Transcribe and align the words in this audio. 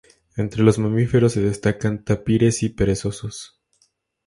Entre 0.35 0.63
los 0.63 0.79
mamíferos 0.79 1.33
se 1.33 1.41
destacan 1.41 2.03
tapires 2.03 2.63
y 2.63 2.69
perezosos. 2.69 3.61